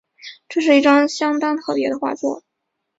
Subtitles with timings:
[0.49, 2.41] 这是一张相当特別的画作